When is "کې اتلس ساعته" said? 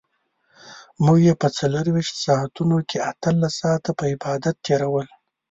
2.89-3.91